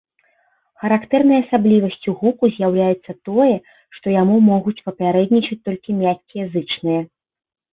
[0.83, 3.51] Характэрнай асаблівасцю гуку з'яўляецца тое,
[3.99, 7.01] што яму могуць папярэднічаць толькі мяккія зычныя.